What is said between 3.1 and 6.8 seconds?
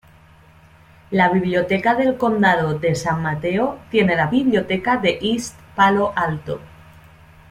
Mateo tiene la Biblioteca de East Palo Alto.